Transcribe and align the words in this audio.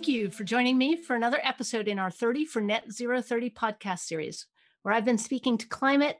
Thank 0.00 0.16
you 0.16 0.30
for 0.30 0.44
joining 0.44 0.78
me 0.78 0.96
for 0.96 1.14
another 1.14 1.40
episode 1.42 1.86
in 1.86 1.98
our 1.98 2.10
30 2.10 2.46
for 2.46 2.62
Net 2.62 2.90
Zero 2.90 3.20
30 3.20 3.50
podcast 3.50 3.98
series, 3.98 4.46
where 4.80 4.94
I've 4.94 5.04
been 5.04 5.18
speaking 5.18 5.58
to 5.58 5.68
climate 5.68 6.16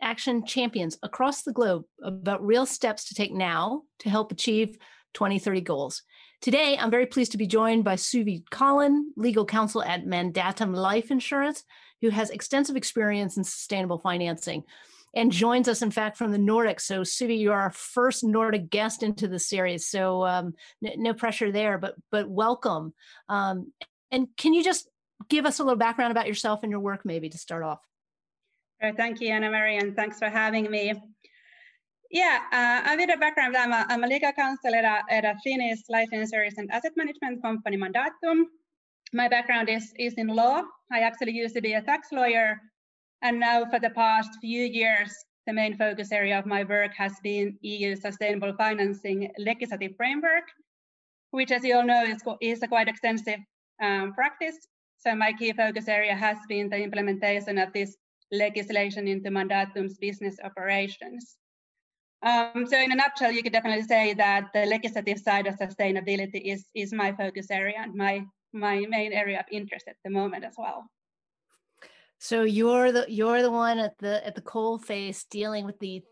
action 0.00 0.46
champions 0.46 0.96
across 1.02 1.42
the 1.42 1.52
globe 1.52 1.82
about 2.00 2.46
real 2.46 2.64
steps 2.64 3.06
to 3.06 3.14
take 3.16 3.32
now 3.32 3.82
to 3.98 4.08
help 4.08 4.30
achieve 4.30 4.78
2030 5.14 5.62
goals. 5.62 6.04
Today, 6.42 6.78
I'm 6.78 6.92
very 6.92 7.06
pleased 7.06 7.32
to 7.32 7.38
be 7.38 7.48
joined 7.48 7.82
by 7.82 7.96
Suvi 7.96 8.44
Collin, 8.52 9.12
legal 9.16 9.44
counsel 9.44 9.82
at 9.82 10.06
Mandatum 10.06 10.72
Life 10.72 11.10
Insurance, 11.10 11.64
who 12.02 12.10
has 12.10 12.30
extensive 12.30 12.76
experience 12.76 13.36
in 13.36 13.42
sustainable 13.42 13.98
financing 13.98 14.62
and 15.14 15.30
joins 15.30 15.68
us, 15.68 15.82
in 15.82 15.90
fact, 15.90 16.16
from 16.16 16.32
the 16.32 16.38
Nordic. 16.38 16.80
So, 16.80 17.02
Suvi, 17.02 17.38
you 17.38 17.52
are 17.52 17.62
our 17.62 17.70
first 17.70 18.24
Nordic 18.24 18.68
guest 18.68 19.02
into 19.02 19.28
the 19.28 19.38
series. 19.38 19.86
So, 19.86 20.26
um, 20.26 20.54
n- 20.84 21.02
no 21.02 21.14
pressure 21.14 21.52
there, 21.52 21.78
but 21.78 21.94
but 22.10 22.28
welcome. 22.28 22.94
Um, 23.28 23.72
and 24.10 24.28
can 24.36 24.54
you 24.54 24.62
just 24.62 24.88
give 25.28 25.46
us 25.46 25.58
a 25.58 25.64
little 25.64 25.78
background 25.78 26.10
about 26.10 26.26
yourself 26.26 26.62
and 26.62 26.70
your 26.70 26.80
work, 26.80 27.02
maybe 27.04 27.28
to 27.28 27.38
start 27.38 27.62
off? 27.62 27.80
Thank 28.96 29.20
you, 29.20 29.28
Anna 29.28 29.50
Marie, 29.50 29.78
and 29.78 29.96
thanks 29.96 30.18
for 30.18 30.28
having 30.28 30.70
me. 30.70 30.92
Yeah, 32.10 32.40
uh, 32.52 32.88
I'm 32.88 32.98
with 32.98 33.10
a 33.14 33.16
background. 33.16 33.56
I'm 33.56 33.72
a, 33.72 33.86
I'm 33.88 34.04
a 34.04 34.06
legal 34.06 34.32
counsel 34.32 34.74
at 34.74 34.84
a, 34.84 35.12
at 35.12 35.24
a 35.24 35.34
Finnish 35.42 35.80
life 35.88 36.08
insurance 36.12 36.58
and 36.58 36.70
asset 36.70 36.92
management 36.96 37.42
company, 37.42 37.76
Mandatum. 37.76 38.44
My 39.12 39.28
background 39.28 39.68
is, 39.68 39.92
is 39.98 40.14
in 40.14 40.28
law. 40.28 40.62
I 40.92 41.00
actually 41.00 41.32
used 41.32 41.54
to 41.54 41.62
be 41.62 41.72
a 41.72 41.82
tax 41.82 42.08
lawyer 42.12 42.60
and 43.24 43.40
now 43.40 43.64
for 43.64 43.80
the 43.80 43.90
past 43.90 44.30
few 44.42 44.62
years, 44.64 45.10
the 45.46 45.52
main 45.52 45.76
focus 45.78 46.12
area 46.12 46.38
of 46.38 46.44
my 46.44 46.62
work 46.62 46.92
has 46.94 47.14
been 47.22 47.56
EU 47.62 47.96
sustainable 47.96 48.52
financing 48.56 49.30
legislative 49.38 49.96
framework, 49.96 50.44
which 51.30 51.50
as 51.50 51.64
you 51.64 51.74
all 51.76 51.86
know 51.86 52.04
is, 52.04 52.22
is 52.42 52.62
a 52.62 52.68
quite 52.68 52.86
extensive 52.86 53.40
um, 53.82 54.12
practice. 54.12 54.56
So 54.98 55.14
my 55.14 55.32
key 55.32 55.54
focus 55.54 55.88
area 55.88 56.14
has 56.14 56.36
been 56.48 56.68
the 56.68 56.76
implementation 56.76 57.56
of 57.56 57.72
this 57.72 57.96
legislation 58.30 59.08
into 59.08 59.30
Mandatum's 59.30 59.96
business 59.96 60.36
operations. 60.44 61.36
Um, 62.22 62.66
so 62.66 62.78
in 62.78 62.92
a 62.92 62.94
nutshell, 62.94 63.32
you 63.32 63.42
could 63.42 63.52
definitely 63.52 63.84
say 63.84 64.12
that 64.14 64.48
the 64.52 64.66
legislative 64.66 65.18
side 65.18 65.46
of 65.46 65.56
sustainability 65.56 66.42
is, 66.44 66.66
is 66.74 66.92
my 66.92 67.12
focus 67.12 67.50
area 67.50 67.76
and 67.78 67.94
my, 67.94 68.24
my 68.52 68.84
main 68.88 69.14
area 69.14 69.40
of 69.40 69.46
interest 69.50 69.86
at 69.88 69.96
the 70.04 70.10
moment 70.10 70.44
as 70.44 70.54
well. 70.58 70.84
So 72.24 72.44
you're 72.44 72.90
the 72.90 73.04
you're 73.06 73.42
the 73.42 73.50
one 73.50 73.78
at 73.78 73.98
the 73.98 74.26
at 74.26 74.34
the 74.34 74.40
coal 74.40 74.78
face 74.78 75.24
dealing 75.24 75.66
with 75.66 75.78
the 75.78 76.02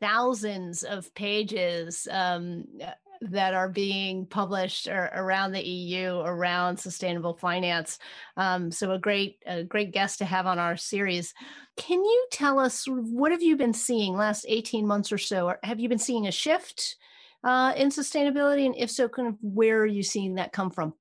thousands 0.00 0.82
of 0.82 1.14
pages 1.14 2.08
um, 2.10 2.64
uh, 2.84 2.90
that 3.20 3.54
are 3.54 3.68
being 3.68 4.26
published 4.26 4.88
around 4.88 5.52
the 5.52 5.62
EU 5.62 6.22
around 6.24 6.76
sustainable 6.76 7.34
finance. 7.34 8.00
Um, 8.36 8.72
so 8.72 8.90
a 8.90 8.98
great 8.98 9.36
a 9.46 9.62
great 9.62 9.92
guest 9.92 10.18
to 10.18 10.24
have 10.24 10.44
on 10.44 10.58
our 10.58 10.76
series. 10.76 11.34
Can 11.76 12.02
you 12.02 12.26
tell 12.32 12.58
us 12.58 12.86
what 12.88 13.30
have 13.30 13.42
you 13.42 13.56
been 13.56 13.72
seeing 13.72 14.16
last 14.16 14.46
18 14.48 14.84
months 14.84 15.12
or 15.12 15.18
so? 15.18 15.46
Or 15.46 15.60
have 15.62 15.78
you 15.78 15.88
been 15.88 16.00
seeing 16.00 16.26
a 16.26 16.32
shift 16.32 16.96
uh, 17.44 17.74
in 17.76 17.90
sustainability? 17.90 18.66
And 18.66 18.74
if 18.76 18.90
so, 18.90 19.08
kind 19.08 19.28
of 19.28 19.36
where 19.40 19.82
are 19.82 19.86
you 19.86 20.02
seeing 20.02 20.34
that 20.34 20.50
come 20.50 20.72
from? 20.72 20.94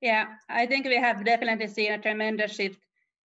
Yeah, 0.00 0.26
I 0.48 0.66
think 0.66 0.86
we 0.86 0.96
have 0.96 1.24
definitely 1.24 1.68
seen 1.68 1.92
a 1.92 1.98
tremendous 1.98 2.56
shift 2.56 2.80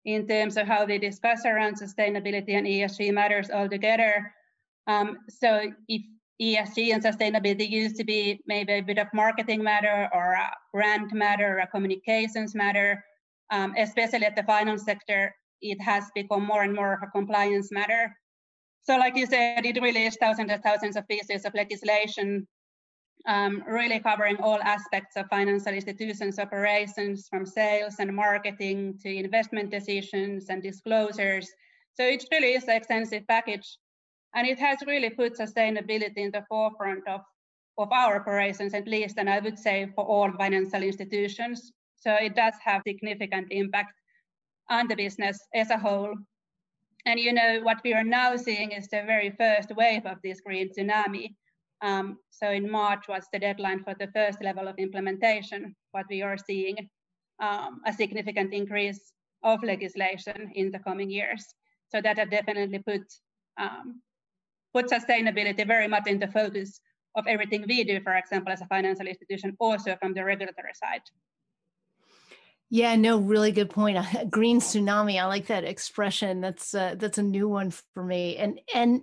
in 0.05 0.27
terms 0.27 0.57
of 0.57 0.67
how 0.67 0.85
they 0.85 0.97
discuss 0.97 1.45
around 1.45 1.79
sustainability 1.79 2.53
and 2.57 2.65
ESG 2.65 3.13
matters 3.13 3.49
altogether. 3.51 4.33
Um, 4.87 5.17
so 5.29 5.71
if 5.87 6.01
ESG 6.41 6.93
and 6.93 7.03
sustainability 7.03 7.69
used 7.69 7.97
to 7.97 8.03
be 8.03 8.41
maybe 8.47 8.73
a 8.73 8.81
bit 8.81 8.97
of 8.97 9.07
marketing 9.13 9.63
matter 9.63 10.09
or 10.13 10.33
a 10.33 10.51
brand 10.73 11.11
matter 11.13 11.57
or 11.57 11.59
a 11.59 11.67
communications 11.67 12.55
matter, 12.55 13.03
um, 13.51 13.75
especially 13.77 14.25
at 14.25 14.35
the 14.35 14.43
finance 14.43 14.83
sector, 14.83 15.35
it 15.61 15.79
has 15.81 16.05
become 16.15 16.43
more 16.43 16.63
and 16.63 16.73
more 16.73 16.93
of 16.93 17.03
a 17.03 17.11
compliance 17.11 17.71
matter. 17.71 18.15
So 18.83 18.97
like 18.97 19.15
you 19.15 19.27
said, 19.27 19.65
it 19.65 19.77
is 19.77 20.17
thousands 20.19 20.51
and 20.51 20.63
thousands 20.63 20.95
of 20.95 21.07
pieces 21.07 21.45
of 21.45 21.53
legislation 21.53 22.47
um, 23.27 23.63
really 23.67 23.99
covering 23.99 24.37
all 24.37 24.59
aspects 24.61 25.15
of 25.15 25.27
financial 25.27 25.73
institutions 25.73 26.39
operations 26.39 27.27
from 27.29 27.45
sales 27.45 27.95
and 27.99 28.15
marketing 28.15 28.97
to 29.01 29.09
investment 29.09 29.69
decisions 29.69 30.49
and 30.49 30.63
disclosures. 30.63 31.49
So 31.93 32.03
it 32.03 32.25
really 32.31 32.53
is 32.53 32.63
an 32.63 32.75
extensive 32.77 33.27
package 33.27 33.77
and 34.33 34.47
it 34.47 34.59
has 34.59 34.79
really 34.87 35.09
put 35.09 35.37
sustainability 35.37 36.17
in 36.17 36.31
the 36.31 36.45
forefront 36.47 37.07
of, 37.07 37.21
of 37.77 37.91
our 37.91 38.15
operations 38.19 38.73
at 38.73 38.87
least, 38.87 39.17
and 39.17 39.29
I 39.29 39.39
would 39.39 39.59
say 39.59 39.91
for 39.95 40.05
all 40.05 40.31
financial 40.31 40.81
institutions. 40.81 41.71
So 41.97 42.13
it 42.13 42.35
does 42.35 42.53
have 42.63 42.81
significant 42.87 43.47
impact 43.51 43.93
on 44.69 44.87
the 44.87 44.95
business 44.95 45.39
as 45.53 45.69
a 45.69 45.77
whole. 45.77 46.15
And 47.05 47.19
you 47.19 47.33
know 47.33 47.59
what 47.63 47.81
we 47.83 47.93
are 47.93 48.03
now 48.03 48.35
seeing 48.37 48.71
is 48.71 48.87
the 48.87 49.03
very 49.05 49.31
first 49.31 49.75
wave 49.75 50.05
of 50.05 50.17
this 50.23 50.39
green 50.41 50.69
tsunami 50.69 51.33
um, 51.81 52.17
so 52.29 52.49
in 52.49 52.69
March 52.69 53.07
was 53.07 53.25
the 53.33 53.39
deadline 53.39 53.83
for 53.83 53.95
the 53.99 54.07
first 54.13 54.43
level 54.43 54.67
of 54.67 54.77
implementation, 54.77 55.75
but 55.93 56.05
we 56.09 56.21
are 56.21 56.37
seeing 56.37 56.89
um, 57.41 57.81
a 57.85 57.93
significant 57.93 58.53
increase 58.53 59.13
of 59.43 59.63
legislation 59.63 60.51
in 60.55 60.71
the 60.71 60.79
coming 60.79 61.09
years. 61.09 61.45
So 61.89 62.01
that 62.01 62.17
has 62.17 62.29
definitely 62.29 62.79
put, 62.79 63.01
um, 63.59 64.01
put 64.73 64.87
sustainability 64.87 65.65
very 65.65 65.87
much 65.87 66.07
in 66.07 66.19
the 66.19 66.27
focus 66.27 66.79
of 67.15 67.25
everything 67.27 67.65
we 67.67 67.83
do, 67.83 67.99
for 68.01 68.15
example, 68.15 68.53
as 68.53 68.61
a 68.61 68.67
financial 68.67 69.07
institution, 69.07 69.55
also 69.59 69.97
from 69.99 70.13
the 70.13 70.23
regulatory 70.23 70.73
side. 70.73 71.01
Yeah, 72.69 72.95
no, 72.95 73.17
really 73.17 73.51
good 73.51 73.69
point. 73.69 73.97
Green 74.29 74.61
tsunami. 74.61 75.19
I 75.19 75.25
like 75.25 75.47
that 75.47 75.65
expression. 75.65 76.39
That's 76.39 76.73
uh, 76.73 76.95
that's 76.97 77.17
a 77.17 77.23
new 77.23 77.49
one 77.49 77.71
for 77.93 78.03
me. 78.03 78.37
And 78.37 78.61
and 78.73 79.01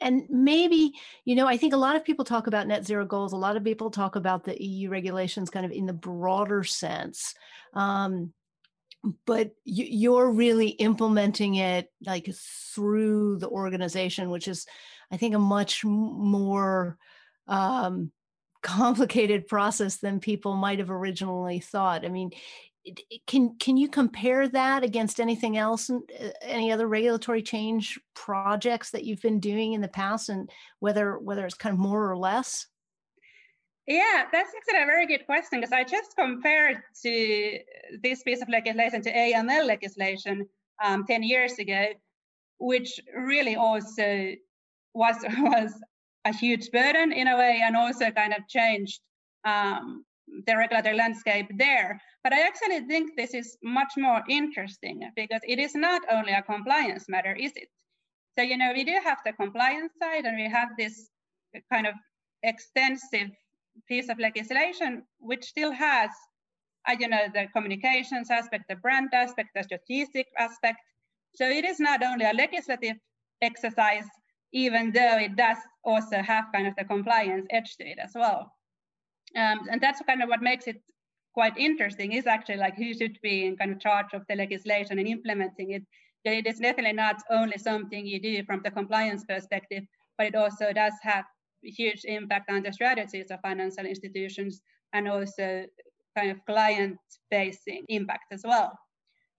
and 0.00 0.24
maybe 0.28 0.92
you 1.24 1.34
know 1.34 1.46
i 1.46 1.56
think 1.56 1.72
a 1.72 1.76
lot 1.78 1.96
of 1.96 2.04
people 2.04 2.24
talk 2.24 2.46
about 2.46 2.66
net 2.66 2.84
zero 2.84 3.04
goals. 3.04 3.32
A 3.32 3.36
lot 3.36 3.56
of 3.56 3.64
people 3.64 3.90
talk 3.90 4.16
about 4.16 4.44
the 4.44 4.60
eu 4.62 4.88
regulations 4.88 5.50
kind 5.50 5.66
of 5.66 5.72
in 5.72 5.86
the 5.86 5.92
broader 5.92 6.64
sense. 6.64 7.34
Um, 7.74 8.32
but 9.26 9.50
you're 9.64 10.30
really 10.30 10.68
implementing 10.68 11.56
it 11.56 11.90
like 12.06 12.28
through 12.72 13.36
the 13.38 13.48
organization 13.48 14.30
which 14.30 14.46
is 14.46 14.64
i 15.10 15.16
think 15.16 15.34
a 15.34 15.40
much 15.40 15.84
more 15.84 16.96
um, 17.48 18.12
complicated 18.62 19.48
process 19.48 19.96
than 19.96 20.20
people 20.20 20.54
might 20.54 20.78
have 20.78 20.90
originally 20.90 21.58
thought. 21.58 22.04
I 22.04 22.08
mean 22.08 22.30
can 23.26 23.56
can 23.58 23.76
you 23.76 23.88
compare 23.88 24.48
that 24.48 24.82
against 24.82 25.20
anything 25.20 25.56
else 25.56 25.88
uh, 25.90 26.00
any 26.42 26.72
other 26.72 26.88
regulatory 26.88 27.42
change 27.42 27.98
projects 28.14 28.90
that 28.90 29.04
you've 29.04 29.22
been 29.22 29.40
doing 29.40 29.72
in 29.72 29.80
the 29.80 29.88
past 29.88 30.28
and 30.28 30.50
whether 30.80 31.18
whether 31.18 31.46
it's 31.46 31.54
kind 31.54 31.72
of 31.72 31.78
more 31.78 32.10
or 32.10 32.16
less? 32.16 32.66
Yeah 33.86 34.24
that's 34.32 34.52
actually 34.56 34.82
a 34.82 34.86
very 34.86 35.06
good 35.06 35.26
question 35.26 35.60
because 35.60 35.72
i 35.72 35.82
just 35.82 36.14
compared 36.16 36.78
to 37.02 37.58
this 38.02 38.22
piece 38.22 38.40
of 38.40 38.48
legislation 38.48 39.02
to 39.02 39.12
aml 39.12 39.66
legislation 39.66 40.46
um, 40.82 41.04
10 41.04 41.22
years 41.22 41.58
ago 41.58 41.86
which 42.58 43.00
really 43.16 43.56
also 43.56 44.32
was 44.94 45.16
was 45.38 45.72
a 46.24 46.34
huge 46.34 46.70
burden 46.70 47.12
in 47.12 47.26
a 47.26 47.36
way 47.36 47.60
and 47.64 47.76
also 47.76 48.10
kind 48.10 48.32
of 48.32 48.46
changed 48.48 49.00
um, 49.44 50.04
the 50.46 50.56
regulatory 50.56 50.96
landscape 50.96 51.46
there 51.58 52.00
but 52.22 52.32
I 52.32 52.42
actually 52.42 52.80
think 52.86 53.16
this 53.16 53.34
is 53.34 53.58
much 53.62 53.92
more 53.96 54.22
interesting 54.28 55.00
because 55.16 55.40
it 55.46 55.58
is 55.58 55.74
not 55.74 56.02
only 56.10 56.32
a 56.32 56.42
compliance 56.42 57.08
matter, 57.08 57.34
is 57.34 57.52
it? 57.56 57.68
So, 58.38 58.44
you 58.44 58.56
know, 58.56 58.72
we 58.72 58.84
do 58.84 58.96
have 59.02 59.18
the 59.24 59.32
compliance 59.32 59.92
side 60.00 60.24
and 60.24 60.36
we 60.36 60.48
have 60.48 60.68
this 60.78 61.10
kind 61.70 61.86
of 61.86 61.94
extensive 62.44 63.30
piece 63.88 64.08
of 64.08 64.18
legislation, 64.20 65.02
which 65.18 65.44
still 65.44 65.72
has, 65.72 66.10
uh, 66.88 66.94
you 66.98 67.08
know, 67.08 67.26
the 67.34 67.48
communications 67.52 68.30
aspect, 68.30 68.64
the 68.68 68.76
brand 68.76 69.10
aspect, 69.12 69.50
the 69.54 69.64
strategic 69.64 70.28
aspect. 70.38 70.78
So 71.34 71.48
it 71.48 71.64
is 71.64 71.80
not 71.80 72.04
only 72.04 72.24
a 72.24 72.32
legislative 72.32 72.96
exercise, 73.42 74.06
even 74.52 74.92
though 74.92 75.18
it 75.18 75.34
does 75.34 75.58
also 75.84 76.22
have 76.22 76.44
kind 76.54 76.68
of 76.68 76.76
the 76.76 76.84
compliance 76.84 77.46
edge 77.50 77.76
to 77.78 77.84
it 77.84 77.98
as 77.98 78.12
well. 78.14 78.52
Um, 79.36 79.60
and 79.70 79.80
that's 79.80 80.00
kind 80.06 80.22
of 80.22 80.28
what 80.28 80.42
makes 80.42 80.66
it 80.66 80.82
quite 81.34 81.56
interesting 81.56 82.12
is 82.12 82.26
actually 82.26 82.58
like 82.58 82.76
who 82.76 82.92
should 82.92 83.18
be 83.22 83.46
in 83.46 83.56
kind 83.56 83.72
of 83.72 83.80
charge 83.80 84.12
of 84.12 84.22
the 84.28 84.36
legislation 84.36 84.98
and 84.98 85.08
implementing 85.08 85.70
it. 85.72 85.82
It 86.24 86.46
is 86.46 86.58
definitely 86.58 86.92
not 86.92 87.16
only 87.30 87.58
something 87.58 88.06
you 88.06 88.20
do 88.20 88.44
from 88.44 88.60
the 88.62 88.70
compliance 88.70 89.24
perspective, 89.24 89.84
but 90.18 90.26
it 90.28 90.34
also 90.34 90.72
does 90.72 90.92
have 91.02 91.24
huge 91.62 92.04
impact 92.04 92.50
on 92.50 92.62
the 92.62 92.72
strategies 92.72 93.30
of 93.30 93.40
financial 93.40 93.86
institutions 93.86 94.60
and 94.92 95.08
also 95.08 95.64
kind 96.16 96.30
of 96.30 96.44
client 96.44 96.98
facing 97.30 97.84
impact 97.88 98.26
as 98.32 98.42
well. 98.44 98.78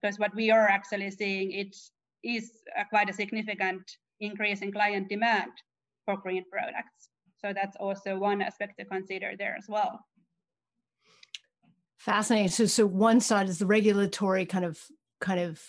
Because 0.02 0.18
what 0.18 0.34
we 0.34 0.50
are 0.50 0.68
actually 0.68 1.10
seeing 1.10 1.52
it 1.52 1.74
is 2.22 2.50
a 2.76 2.84
quite 2.84 3.08
a 3.08 3.12
significant 3.12 3.82
increase 4.20 4.60
in 4.60 4.72
client 4.72 5.08
demand 5.08 5.52
for 6.04 6.16
green 6.16 6.44
products. 6.50 7.08
So 7.44 7.52
that's 7.52 7.76
also 7.76 8.16
one 8.16 8.40
aspect 8.40 8.78
to 8.78 8.86
consider 8.86 9.32
there 9.38 9.54
as 9.58 9.66
well. 9.68 10.02
Fascinating. 11.98 12.48
So, 12.48 12.64
so 12.64 12.86
one 12.86 13.20
side 13.20 13.50
is 13.50 13.58
the 13.58 13.66
regulatory 13.66 14.46
kind 14.46 14.64
of 14.64 14.80
kind 15.20 15.40
of 15.40 15.60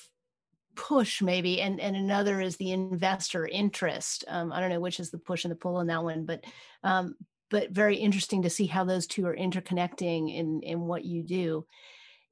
push 0.78 1.22
maybe 1.22 1.62
and 1.62 1.82
and 1.82 1.96
another 1.96 2.40
is 2.42 2.58
the 2.58 2.74
investor 2.74 3.48
interest 3.48 4.26
um, 4.28 4.52
i 4.52 4.60
don't 4.60 4.70
know 4.70 4.80
which 4.82 5.00
is 5.00 5.10
the 5.10 5.18
push 5.18 5.46
and 5.46 5.52
the 5.52 5.56
pull 5.56 5.78
on 5.78 5.88
that 5.88 6.04
one 6.04 6.26
but 6.26 6.44
um, 6.84 7.16
but 7.50 7.70
very 7.70 7.96
interesting 7.96 8.42
to 8.42 8.50
see 8.50 8.66
how 8.66 8.84
those 8.84 9.08
two 9.08 9.26
are 9.26 9.36
interconnecting 9.38 10.36
in 10.36 10.60
in 10.64 10.82
what 10.82 11.06
you 11.06 11.24
do 11.24 11.66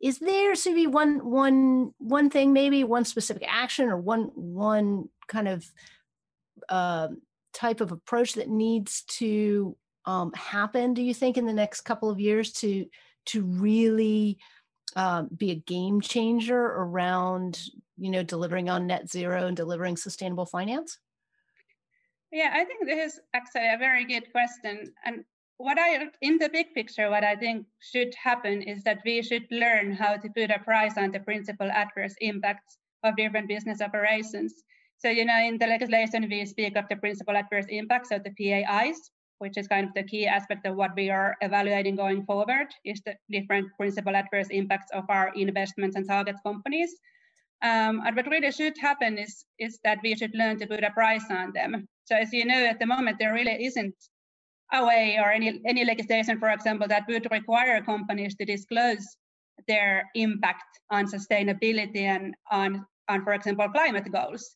is 0.01 0.19
there 0.19 0.53
to 0.55 0.75
be 0.75 0.87
one 0.87 1.25
one 1.25 1.93
one 1.99 2.29
thing 2.29 2.51
maybe 2.51 2.83
one 2.83 3.05
specific 3.05 3.45
action 3.47 3.87
or 3.87 3.95
one 3.95 4.23
one 4.35 5.07
kind 5.29 5.47
of 5.47 5.65
uh, 6.67 7.07
type 7.53 7.81
of 7.81 7.91
approach 7.91 8.33
that 8.33 8.49
needs 8.49 9.03
to 9.03 9.75
um, 10.05 10.33
happen 10.33 10.93
do 10.93 11.01
you 11.01 11.13
think 11.13 11.37
in 11.37 11.45
the 11.45 11.53
next 11.53 11.81
couple 11.81 12.09
of 12.09 12.19
years 12.19 12.51
to 12.51 12.85
to 13.25 13.41
really 13.43 14.37
um, 14.95 15.29
be 15.35 15.51
a 15.51 15.55
game 15.55 16.01
changer 16.01 16.59
around 16.59 17.61
you 17.97 18.11
know 18.11 18.23
delivering 18.23 18.69
on 18.69 18.87
net 18.87 19.09
zero 19.09 19.47
and 19.47 19.57
delivering 19.57 19.97
sustainable 19.97 20.45
finance? 20.45 20.99
Yeah 22.31 22.51
i 22.53 22.63
think 22.65 22.85
this 22.85 23.13
is 23.13 23.19
actually 23.33 23.73
a 23.73 23.77
very 23.77 24.05
good 24.05 24.31
question. 24.31 24.93
And 25.05 25.23
what 25.57 25.77
i 25.79 26.07
in 26.21 26.37
the 26.39 26.49
big 26.49 26.73
picture 26.73 27.09
what 27.09 27.23
i 27.23 27.35
think 27.35 27.65
should 27.79 28.13
happen 28.15 28.61
is 28.63 28.83
that 28.83 28.99
we 29.05 29.21
should 29.21 29.45
learn 29.51 29.93
how 29.93 30.17
to 30.17 30.29
put 30.29 30.49
a 30.49 30.59
price 30.59 30.97
on 30.97 31.11
the 31.11 31.19
principal 31.19 31.69
adverse 31.71 32.15
impacts 32.21 32.77
of 33.03 33.15
different 33.15 33.47
business 33.47 33.81
operations 33.81 34.63
so 35.03 35.09
you 35.09 35.25
know 35.25 35.39
in 35.49 35.57
the 35.57 35.67
legislation 35.67 36.27
we 36.29 36.45
speak 36.45 36.77
of 36.77 36.85
the 36.89 36.95
principal 36.95 37.35
adverse 37.35 37.65
impacts 37.69 38.11
of 38.11 38.23
the 38.23 38.33
pais 38.39 39.11
which 39.43 39.57
is 39.57 39.67
kind 39.67 39.87
of 39.87 39.93
the 39.93 40.03
key 40.03 40.25
aspect 40.25 40.65
of 40.65 40.75
what 40.75 40.95
we 40.95 41.09
are 41.09 41.35
evaluating 41.41 41.97
going 41.97 42.25
forward, 42.25 42.67
is 42.85 43.01
the 43.05 43.13
different 43.29 43.67
principal 43.77 44.15
adverse 44.15 44.47
impacts 44.51 44.89
of 44.93 45.03
our 45.09 45.33
investments 45.35 45.97
and 45.97 46.07
target 46.07 46.37
companies. 46.45 46.91
Um, 47.61 48.01
and 48.05 48.15
what 48.15 48.27
really 48.27 48.51
should 48.51 48.77
happen 48.77 49.17
is, 49.17 49.45
is 49.59 49.79
that 49.83 49.99
we 50.03 50.15
should 50.15 50.33
learn 50.33 50.59
to 50.59 50.67
put 50.67 50.83
a 50.83 50.91
price 50.91 51.25
on 51.29 51.51
them. 51.53 51.87
So 52.05 52.15
as 52.15 52.31
you 52.31 52.45
know, 52.45 52.65
at 52.65 52.79
the 52.79 52.85
moment, 52.85 53.17
there 53.19 53.33
really 53.33 53.65
isn't 53.65 53.95
a 54.73 54.85
way 54.85 55.17
or 55.21 55.29
any, 55.31 55.61
any 55.65 55.83
legislation, 55.83 56.39
for 56.39 56.49
example, 56.49 56.87
that 56.87 57.07
would 57.09 57.27
require 57.29 57.81
companies 57.81 58.35
to 58.35 58.45
disclose 58.45 59.05
their 59.67 60.09
impact 60.15 60.79
on 60.89 61.05
sustainability 61.05 62.03
and 62.03 62.33
on, 62.49 62.85
on 63.09 63.23
for 63.23 63.33
example, 63.33 63.67
climate 63.69 64.09
goals. 64.11 64.55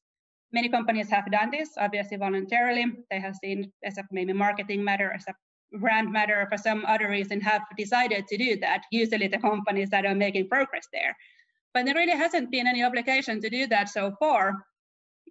Many 0.54 0.70
companies 0.70 1.10
have 1.10 1.30
done 1.32 1.52
this, 1.52 1.70
obviously 1.78 2.18
voluntarily. 2.18 2.86
They 3.12 3.20
have 3.20 3.36
seen 3.36 3.72
as 3.84 3.98
a 3.98 4.04
maybe 4.12 4.34
marketing 4.34 4.84
matter, 4.84 5.12
as 5.14 5.26
a 5.28 5.34
brand 5.80 6.12
matter, 6.12 6.42
or 6.42 6.48
for 6.50 6.58
some 6.58 6.86
other 6.86 7.10
reason 7.10 7.42
have 7.42 7.62
decided 7.78 8.28
to 8.28 8.38
do 8.38 8.58
that. 8.62 8.84
Usually 8.92 9.28
the 9.28 9.40
companies 9.40 9.90
that 9.90 10.06
are 10.06 10.16
making 10.16 10.48
progress 10.48 10.88
there. 10.94 11.16
But 11.74 11.86
there 11.86 11.96
really 11.96 12.18
hasn't 12.18 12.50
been 12.50 12.68
any 12.68 12.84
obligation 12.84 13.42
to 13.42 13.50
do 13.50 13.68
that 13.68 13.90
so 13.90 14.16
far, 14.20 14.54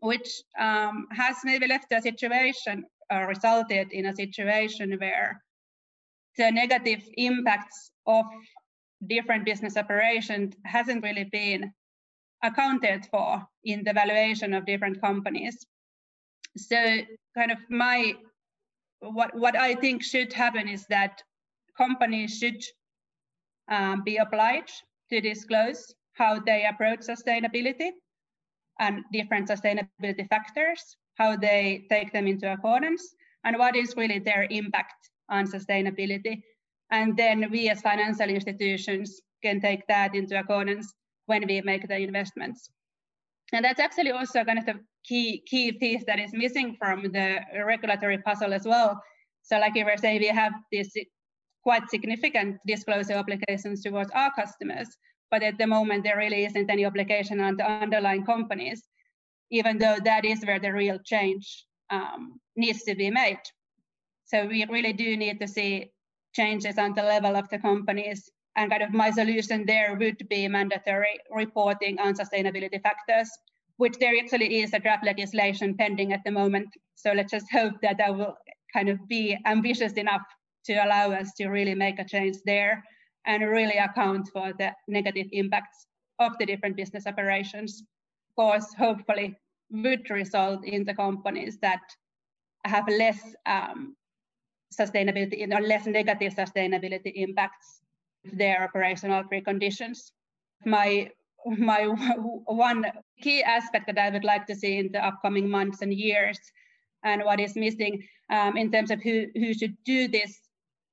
which 0.00 0.28
um, 0.58 1.06
has 1.12 1.36
maybe 1.44 1.66
left 1.66 1.92
a 1.92 2.02
situation 2.02 2.84
or 3.10 3.24
uh, 3.24 3.26
resulted 3.26 3.92
in 3.92 4.06
a 4.06 4.14
situation 4.14 4.96
where 4.98 5.42
the 6.36 6.50
negative 6.50 7.02
impacts 7.16 7.90
of 8.06 8.24
different 9.06 9.44
business 9.44 9.76
operations 9.76 10.54
hasn't 10.64 11.02
really 11.02 11.24
been 11.24 11.72
accounted 12.42 13.06
for 13.10 13.46
in 13.64 13.82
the 13.84 13.92
valuation 13.92 14.52
of 14.54 14.66
different 14.66 15.00
companies. 15.00 15.66
So 16.56 16.76
kind 17.36 17.50
of 17.50 17.58
my 17.68 18.14
what 19.00 19.34
what 19.34 19.56
I 19.56 19.74
think 19.74 20.02
should 20.02 20.32
happen 20.32 20.68
is 20.68 20.86
that 20.88 21.22
companies 21.76 22.38
should 22.38 22.62
um, 23.68 24.02
be 24.04 24.16
obliged 24.16 24.82
to 25.10 25.20
disclose 25.20 25.94
how 26.14 26.40
they 26.40 26.64
approach 26.64 27.00
sustainability 27.00 27.90
and 28.78 29.04
different 29.12 29.48
sustainability 29.48 30.28
factors, 30.28 30.96
how 31.16 31.36
they 31.36 31.86
take 31.90 32.12
them 32.12 32.26
into 32.26 32.50
accordance, 32.52 33.14
and 33.44 33.58
what 33.58 33.76
is 33.76 33.94
really 33.96 34.18
their 34.18 34.46
impact 34.50 35.10
on 35.28 35.46
sustainability. 35.46 36.40
And 36.90 37.16
then 37.16 37.50
we 37.50 37.68
as 37.68 37.80
financial 37.80 38.28
institutions 38.28 39.20
can 39.42 39.60
take 39.60 39.86
that 39.88 40.14
into 40.14 40.38
accordance 40.38 40.94
when 41.26 41.46
we 41.46 41.60
make 41.60 41.86
the 41.86 41.96
investments. 41.96 42.70
And 43.52 43.64
that's 43.64 43.80
actually 43.80 44.10
also 44.10 44.44
kind 44.44 44.58
of 44.58 44.66
the 44.66 44.80
key 45.04 45.42
key 45.46 45.72
piece 45.72 46.04
that 46.06 46.18
is 46.18 46.32
missing 46.32 46.76
from 46.78 47.02
the 47.12 47.40
regulatory 47.64 48.18
puzzle 48.18 48.52
as 48.52 48.64
well. 48.64 49.00
So 49.42 49.58
like 49.58 49.76
you 49.76 49.84
were 49.84 49.96
saying, 49.96 50.20
we 50.20 50.28
have 50.28 50.52
these 50.72 50.92
quite 51.62 51.88
significant 51.88 52.58
disclosure 52.66 53.14
obligations 53.14 53.82
towards 53.82 54.10
our 54.12 54.32
customers, 54.34 54.88
but 55.30 55.42
at 55.42 55.58
the 55.58 55.66
moment 55.66 56.04
there 56.04 56.16
really 56.16 56.44
isn't 56.44 56.70
any 56.70 56.84
obligation 56.84 57.40
on 57.40 57.56
the 57.56 57.64
underlying 57.64 58.24
companies, 58.24 58.82
even 59.50 59.78
though 59.78 59.96
that 60.04 60.24
is 60.24 60.44
where 60.44 60.58
the 60.58 60.72
real 60.72 60.98
change 61.04 61.66
um, 61.90 62.40
needs 62.56 62.82
to 62.84 62.94
be 62.94 63.10
made. 63.10 63.40
So 64.24 64.46
we 64.46 64.64
really 64.66 64.92
do 64.92 65.16
need 65.16 65.38
to 65.40 65.46
see 65.46 65.92
changes 66.34 66.78
on 66.78 66.94
the 66.94 67.02
level 67.02 67.36
of 67.36 67.48
the 67.48 67.58
companies 67.58 68.30
and 68.56 68.70
kind 68.70 68.82
of 68.82 68.92
my 68.92 69.10
solution 69.10 69.66
there 69.66 69.94
would 69.94 70.26
be 70.28 70.48
mandatory 70.48 71.18
reporting 71.30 71.98
on 72.00 72.14
sustainability 72.14 72.82
factors, 72.82 73.30
which 73.76 73.96
there 73.98 74.14
actually 74.18 74.60
is 74.62 74.72
a 74.72 74.78
draft 74.78 75.04
legislation 75.04 75.76
pending 75.76 76.12
at 76.12 76.24
the 76.24 76.30
moment. 76.30 76.68
So 76.94 77.12
let's 77.12 77.30
just 77.30 77.46
hope 77.52 77.74
that 77.82 77.98
that 77.98 78.16
will 78.16 78.36
kind 78.72 78.88
of 78.88 79.06
be 79.08 79.38
ambitious 79.44 79.92
enough 79.92 80.22
to 80.64 80.74
allow 80.74 81.12
us 81.12 81.32
to 81.34 81.48
really 81.48 81.74
make 81.74 81.98
a 81.98 82.04
change 82.04 82.36
there 82.46 82.82
and 83.26 83.42
really 83.42 83.76
account 83.76 84.28
for 84.32 84.52
the 84.58 84.72
negative 84.88 85.26
impacts 85.32 85.86
of 86.18 86.32
the 86.38 86.46
different 86.46 86.76
business 86.76 87.06
operations. 87.06 87.82
Of 88.30 88.36
course, 88.36 88.74
hopefully 88.74 89.36
would 89.70 90.08
result 90.10 90.64
in 90.64 90.84
the 90.84 90.94
companies 90.94 91.58
that 91.60 91.80
have 92.64 92.88
less 92.88 93.20
um, 93.44 93.96
sustainability 94.72 95.46
or 95.52 95.60
less 95.60 95.86
negative 95.86 96.34
sustainability 96.34 97.12
impacts 97.14 97.80
their 98.32 98.62
operational 98.64 99.24
preconditions. 99.24 100.10
My 100.64 101.10
my 101.46 101.84
one 102.46 102.86
key 103.20 103.42
aspect 103.42 103.86
that 103.86 103.98
I 103.98 104.10
would 104.10 104.24
like 104.24 104.46
to 104.46 104.56
see 104.56 104.78
in 104.78 104.90
the 104.92 105.04
upcoming 105.04 105.48
months 105.48 105.82
and 105.82 105.92
years, 105.92 106.38
and 107.04 107.22
what 107.24 107.40
is 107.40 107.56
missing 107.56 108.02
um, 108.30 108.56
in 108.56 108.70
terms 108.70 108.90
of 108.90 109.00
who, 109.02 109.26
who 109.34 109.54
should 109.54 109.76
do 109.84 110.08
this, 110.08 110.38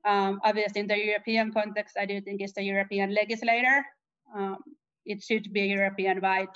um, 0.05 0.39
obviously 0.43 0.81
in 0.81 0.87
the 0.87 0.97
European 0.97 1.51
context, 1.51 1.97
I 1.99 2.05
do 2.05 2.21
think 2.21 2.41
it's 2.41 2.53
the 2.53 2.63
European 2.63 3.13
legislator. 3.13 3.85
Um, 4.35 4.57
it 5.05 5.23
should 5.23 5.51
be 5.51 5.61
European-wide 5.61 6.55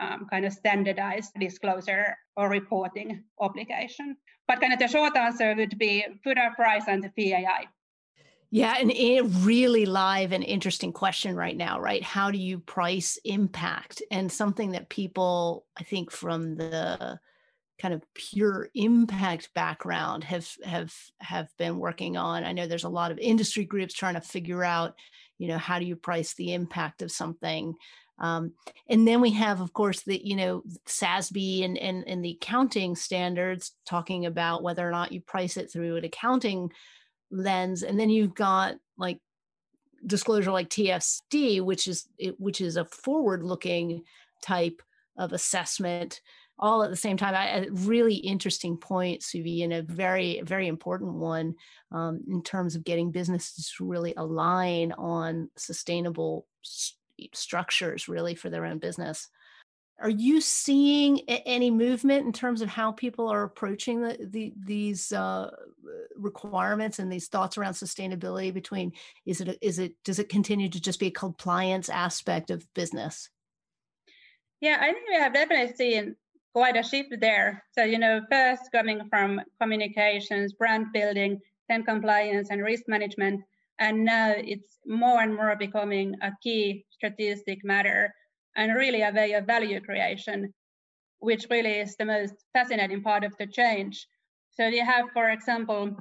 um, 0.00 0.26
kind 0.30 0.44
of 0.44 0.52
standardized 0.52 1.32
disclosure 1.38 2.16
or 2.36 2.48
reporting 2.48 3.22
obligation. 3.38 4.16
But 4.48 4.60
kind 4.60 4.72
of 4.72 4.78
the 4.78 4.88
short 4.88 5.16
answer 5.16 5.54
would 5.54 5.78
be 5.78 6.04
put 6.22 6.38
a 6.38 6.50
price 6.54 6.84
on 6.88 7.00
the 7.00 7.10
PAI. 7.10 7.66
Yeah, 8.56 8.76
and 8.80 8.90
a 8.90 9.20
really 9.20 9.84
live 9.84 10.32
and 10.32 10.42
interesting 10.42 10.90
question 10.90 11.36
right 11.36 11.54
now, 11.54 11.78
right? 11.78 12.02
How 12.02 12.30
do 12.30 12.38
you 12.38 12.58
price 12.58 13.18
impact? 13.22 14.00
And 14.10 14.32
something 14.32 14.70
that 14.70 14.88
people, 14.88 15.66
I 15.78 15.82
think, 15.82 16.10
from 16.10 16.56
the 16.56 17.20
kind 17.78 17.92
of 17.92 18.02
pure 18.14 18.70
impact 18.74 19.52
background 19.52 20.24
have 20.24 20.48
have 20.64 20.94
have 21.20 21.50
been 21.58 21.78
working 21.78 22.16
on. 22.16 22.44
I 22.44 22.52
know 22.52 22.66
there's 22.66 22.84
a 22.84 22.88
lot 22.88 23.10
of 23.10 23.18
industry 23.18 23.66
groups 23.66 23.92
trying 23.92 24.14
to 24.14 24.22
figure 24.22 24.64
out, 24.64 24.94
you 25.36 25.48
know, 25.48 25.58
how 25.58 25.78
do 25.78 25.84
you 25.84 25.94
price 25.94 26.32
the 26.32 26.54
impact 26.54 27.02
of 27.02 27.12
something. 27.12 27.74
Um, 28.20 28.54
and 28.88 29.06
then 29.06 29.20
we 29.20 29.32
have, 29.32 29.60
of 29.60 29.74
course, 29.74 30.00
the 30.00 30.18
you 30.24 30.34
know 30.34 30.62
SASB 30.86 31.62
and, 31.62 31.76
and 31.76 32.08
and 32.08 32.24
the 32.24 32.38
accounting 32.40 32.96
standards 32.96 33.72
talking 33.84 34.24
about 34.24 34.62
whether 34.62 34.88
or 34.88 34.92
not 34.92 35.12
you 35.12 35.20
price 35.20 35.58
it 35.58 35.70
through 35.70 35.96
an 35.96 36.06
accounting 36.06 36.70
lens 37.30 37.82
and 37.82 37.98
then 37.98 38.10
you've 38.10 38.34
got 38.34 38.76
like 38.96 39.18
disclosure 40.06 40.52
like 40.52 40.68
TCFD 40.68 41.62
which 41.62 41.88
is 41.88 42.08
which 42.38 42.60
is 42.60 42.76
a 42.76 42.84
forward 42.84 43.42
looking 43.42 44.02
type 44.42 44.82
of 45.18 45.32
assessment 45.32 46.20
all 46.58 46.82
at 46.82 46.90
the 46.90 46.96
same 46.96 47.16
time. 47.16 47.34
A 47.34 47.70
really 47.70 48.14
interesting 48.14 48.76
point 48.76 49.20
suvi 49.20 49.62
and 49.62 49.72
a 49.72 49.82
very 49.82 50.40
very 50.42 50.68
important 50.68 51.14
one 51.14 51.54
um, 51.92 52.22
in 52.28 52.42
terms 52.42 52.74
of 52.74 52.84
getting 52.84 53.10
businesses 53.10 53.72
to 53.76 53.84
really 53.84 54.14
align 54.16 54.92
on 54.92 55.50
sustainable 55.56 56.46
structures 57.32 58.08
really 58.08 58.34
for 58.34 58.50
their 58.50 58.64
own 58.64 58.78
business. 58.78 59.28
Are 59.98 60.10
you 60.10 60.42
seeing 60.42 61.20
any 61.28 61.70
movement 61.70 62.26
in 62.26 62.32
terms 62.32 62.60
of 62.60 62.68
how 62.68 62.92
people 62.92 63.28
are 63.28 63.44
approaching 63.44 64.02
the, 64.02 64.18
the 64.30 64.52
these 64.56 65.10
uh, 65.12 65.50
requirements 66.18 66.98
and 66.98 67.10
these 67.10 67.28
thoughts 67.28 67.58
around 67.58 67.72
sustainability 67.72 68.52
between 68.52 68.92
is 69.24 69.40
it 69.40 69.58
is 69.60 69.78
it 69.78 69.94
does 70.04 70.18
it 70.18 70.28
continue 70.28 70.68
to 70.68 70.80
just 70.80 71.00
be 71.00 71.06
a 71.06 71.10
compliance 71.10 71.88
aspect 71.88 72.50
of 72.50 72.66
business 72.74 73.30
yeah 74.60 74.78
i 74.80 74.92
think 74.92 75.08
we 75.08 75.14
have 75.14 75.34
definitely 75.34 75.74
seen 75.74 76.16
quite 76.54 76.76
a 76.76 76.82
shift 76.82 77.14
there 77.20 77.62
so 77.72 77.84
you 77.84 77.98
know 77.98 78.20
first 78.30 78.62
coming 78.72 79.00
from 79.10 79.40
communications 79.60 80.52
brand 80.52 80.86
building 80.92 81.40
then 81.68 81.84
compliance 81.84 82.50
and 82.50 82.62
risk 82.62 82.84
management 82.88 83.42
And 83.78 84.04
now 84.04 84.32
it's 84.36 84.78
more 84.86 85.20
and 85.20 85.34
more 85.34 85.54
becoming 85.56 86.14
a 86.22 86.32
key 86.42 86.86
strategic 86.90 87.64
matter 87.64 88.14
and 88.56 88.74
really 88.74 89.02
a 89.02 89.12
way 89.12 89.32
of 89.34 89.46
value 89.46 89.80
creation, 89.80 90.54
which 91.18 91.46
really 91.50 91.80
is 91.80 91.96
the 91.96 92.06
most 92.06 92.34
fascinating 92.54 93.02
part 93.02 93.24
of 93.24 93.34
the 93.38 93.46
change. 93.46 94.06
So 94.52 94.66
you 94.66 94.84
have, 94.84 95.10
for 95.12 95.28
example, 95.28 95.96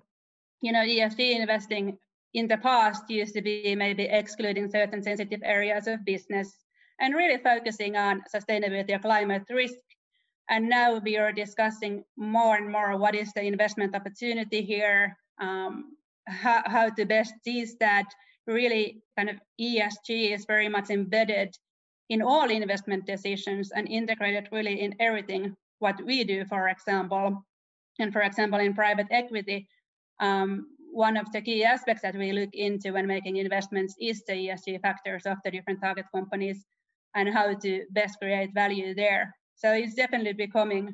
you 0.66 0.72
know, 0.72 0.84
ESG 0.84 1.40
investing 1.40 1.96
in 2.34 2.48
the 2.48 2.58
past 2.58 3.04
used 3.08 3.36
to 3.36 3.42
be 3.42 3.76
maybe 3.76 4.06
excluding 4.06 4.68
certain 4.68 5.04
sensitive 5.04 5.42
areas 5.44 5.86
of 5.86 6.04
business 6.04 6.58
and 7.00 7.14
really 7.14 7.38
focusing 7.38 7.96
on 7.96 8.24
sustainability 8.36 8.96
or 8.96 8.98
climate 8.98 9.44
risk. 9.52 9.78
And 10.50 10.68
now 10.68 10.98
we 10.98 11.18
are 11.18 11.32
discussing 11.32 12.04
more 12.18 12.56
and 12.56 12.72
more 12.72 12.98
what 12.98 13.14
is 13.14 13.32
the 13.34 13.44
investment 13.44 13.96
opportunity 13.96 14.64
here, 14.64 15.16
um, 15.40 15.96
how, 16.28 16.64
how 16.66 16.90
to 16.90 17.06
best 17.06 17.36
seize 17.44 17.76
that. 17.80 18.08
Really, 18.48 19.04
kind 19.16 19.30
of 19.30 19.38
ESG 19.62 20.34
is 20.34 20.46
very 20.46 20.70
much 20.70 20.90
embedded 20.90 21.56
in 22.10 22.24
all 22.24 22.50
investment 22.50 23.06
decisions 23.06 23.72
and 23.72 23.88
integrated 23.88 24.50
really 24.52 24.82
in 24.82 24.96
everything 25.00 25.56
what 25.78 26.00
we 26.04 26.24
do, 26.24 26.44
for 26.46 26.70
example. 26.70 27.46
And 28.00 28.12
for 28.12 28.22
example, 28.22 28.60
in 28.60 28.74
private 28.74 29.08
equity, 29.10 29.68
um, 30.20 30.68
one 30.92 31.18
of 31.18 31.32
the 31.34 31.42
key 31.42 31.64
aspects 31.64 32.02
that 32.02 32.16
we 32.16 32.32
look 32.32 32.52
into 32.54 32.94
when 32.94 33.06
making 33.06 33.36
investments 33.38 33.96
is 34.00 34.24
the 34.26 34.34
ESG 34.34 34.82
factors 34.82 35.26
of 35.26 35.38
the 35.44 35.52
different 35.52 35.82
target 35.82 36.06
companies 36.14 36.66
and 37.16 37.30
how 37.30 37.54
to 37.54 37.86
best 37.92 38.18
create 38.20 38.54
value 38.54 38.96
there. 38.96 39.36
So 39.56 39.74
it's 39.74 39.96
definitely 39.96 40.34
becoming 40.34 40.94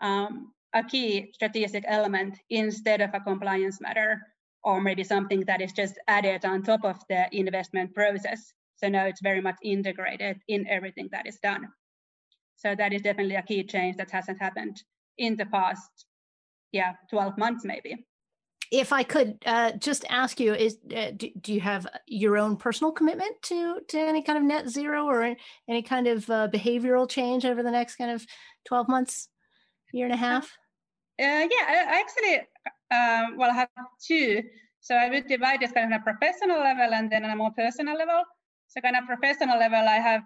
um, 0.00 0.52
a 0.74 0.84
key 0.84 1.30
strategic 1.32 1.84
element 1.86 2.38
instead 2.50 3.00
of 3.00 3.10
a 3.14 3.20
compliance 3.20 3.80
matter 3.80 4.20
or 4.62 4.80
maybe 4.80 5.04
something 5.04 5.40
that 5.46 5.60
is 5.60 5.72
just 5.72 5.94
added 6.06 6.44
on 6.44 6.62
top 6.62 6.84
of 6.84 6.98
the 7.08 7.26
investment 7.32 7.94
process. 7.94 8.52
So 8.76 8.88
now 8.88 9.06
it's 9.06 9.22
very 9.22 9.40
much 9.40 9.56
integrated 9.62 10.38
in 10.48 10.66
everything 10.68 11.08
that 11.12 11.26
is 11.26 11.38
done. 11.42 11.68
So 12.56 12.74
that 12.74 12.92
is 12.92 13.02
definitely 13.02 13.36
a 13.36 13.42
key 13.42 13.64
change 13.64 13.96
that 13.96 14.10
hasn't 14.10 14.38
happened 14.38 14.82
in 15.16 15.36
the 15.36 15.46
past, 15.46 16.06
yeah, 16.72 16.92
12 17.10 17.38
months 17.38 17.64
maybe. 17.64 18.06
If 18.70 18.92
I 18.92 19.02
could 19.02 19.42
uh, 19.46 19.72
just 19.72 20.04
ask 20.08 20.38
you, 20.38 20.54
is 20.54 20.78
uh, 20.96 21.10
do, 21.16 21.30
do, 21.40 21.52
you 21.52 21.60
have 21.60 21.86
your 22.06 22.38
own 22.38 22.56
personal 22.56 22.92
commitment 22.92 23.42
to 23.42 23.80
to 23.88 23.98
any 23.98 24.22
kind 24.22 24.38
of 24.38 24.44
net 24.44 24.68
zero 24.68 25.06
or 25.06 25.34
any 25.68 25.82
kind 25.82 26.06
of 26.06 26.30
uh, 26.30 26.48
behavioral 26.52 27.08
change 27.08 27.44
over 27.44 27.62
the 27.62 27.70
next 27.70 27.96
kind 27.96 28.12
of 28.12 28.24
12 28.66 28.88
months, 28.88 29.28
year 29.92 30.06
and 30.06 30.14
a 30.14 30.18
half? 30.18 30.44
Uh, 31.20 31.46
yeah, 31.50 31.64
I 31.68 32.00
actually, 32.00 32.36
um, 32.90 33.36
well, 33.36 33.50
I 33.50 33.54
have 33.54 33.68
two. 34.00 34.42
So 34.80 34.94
I 34.94 35.10
would 35.10 35.26
divide 35.26 35.60
this 35.60 35.72
kind 35.72 35.92
of 35.92 36.00
a 36.00 36.04
professional 36.04 36.60
level 36.60 36.94
and 36.94 37.10
then 37.12 37.24
on 37.24 37.30
a 37.30 37.36
more 37.36 37.52
personal 37.56 37.96
level. 37.96 38.22
So 38.68 38.80
kind 38.80 38.96
of 38.96 39.04
professional 39.04 39.58
level, 39.58 39.86
I 39.86 39.96
have 39.96 40.22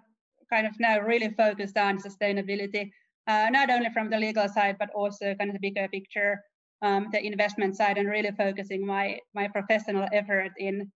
kind 0.51 0.65
of 0.65 0.73
now 0.79 0.99
really 0.99 1.33
focused 1.33 1.77
on 1.77 1.97
sustainability, 1.97 2.91
uh, 3.27 3.47
not 3.51 3.69
only 3.69 3.89
from 3.91 4.09
the 4.09 4.17
legal 4.17 4.47
side, 4.47 4.77
but 4.79 4.89
also 4.95 5.33
kind 5.35 5.49
of 5.49 5.53
the 5.55 5.59
bigger 5.59 5.87
picture, 5.89 6.39
um, 6.85 7.07
the 7.11 7.25
investment 7.25 7.75
side, 7.75 7.97
and 7.97 8.09
really 8.09 8.31
focusing 8.31 8.85
my 8.85 9.19
my 9.33 9.47
professional 9.47 10.07
effort 10.13 10.51
in 10.57 10.91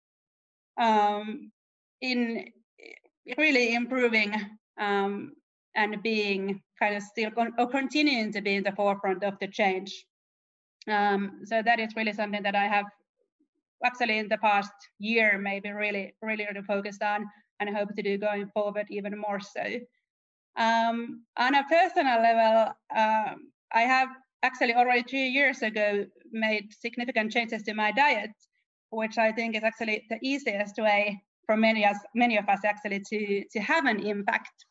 um, 0.77 1.51
in 2.01 2.45
really 3.37 3.73
improving 3.73 4.33
um, 4.79 5.33
and 5.75 6.01
being 6.03 6.61
kind 6.79 6.95
of 6.95 7.03
still 7.03 7.31
con- 7.31 7.53
or 7.57 7.67
continuing 7.67 8.31
to 8.31 8.41
be 8.41 8.55
in 8.55 8.63
the 8.63 8.71
forefront 8.71 9.23
of 9.23 9.33
the 9.39 9.47
change. 9.47 10.05
Um, 10.87 11.41
so 11.43 11.61
that 11.63 11.79
is 11.79 11.95
really 11.95 12.13
something 12.13 12.43
that 12.43 12.55
I 12.55 12.67
have 12.67 12.85
actually 13.83 14.17
in 14.17 14.27
the 14.27 14.37
past 14.37 14.71
year 14.99 15.37
maybe 15.37 15.69
really 15.69 16.13
really 16.21 16.45
really 16.45 16.65
focused 16.65 17.03
on 17.03 17.25
and 17.59 17.75
hope 17.75 17.93
to 17.95 18.01
do 18.01 18.17
going 18.17 18.47
forward 18.47 18.85
even 18.89 19.17
more 19.17 19.39
so 19.39 19.63
um, 20.57 21.23
on 21.37 21.53
a 21.55 21.63
personal 21.69 22.21
level 22.21 22.73
um, 22.95 23.51
i 23.73 23.81
have 23.81 24.09
actually 24.43 24.73
already 24.73 25.03
two 25.03 25.17
years 25.17 25.61
ago 25.61 26.05
made 26.31 26.71
significant 26.73 27.31
changes 27.31 27.63
to 27.63 27.73
my 27.73 27.91
diet 27.91 28.31
which 28.89 29.17
i 29.17 29.31
think 29.31 29.55
is 29.55 29.63
actually 29.63 30.05
the 30.09 30.19
easiest 30.21 30.77
way 30.77 31.21
for 31.45 31.57
many 31.57 31.85
us 31.85 31.97
many 32.13 32.37
of 32.37 32.47
us 32.47 32.59
actually 32.65 32.99
to 32.99 33.43
to 33.51 33.59
have 33.59 33.85
an 33.85 33.99
impact 34.05 34.65